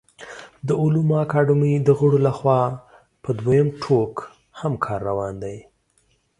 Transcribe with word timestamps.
د 0.67 0.69
علومو 0.81 1.13
اکاډمۍ 1.23 1.73
د 1.81 1.89
غړو 1.99 2.17
له 2.27 2.31
خوا 2.37 2.61
په 3.23 3.29
دویم 3.39 3.67
ټوک 3.81 4.15
هم 4.59 4.73
کار 4.85 4.99
روان 5.09 5.33
دی 5.43 5.57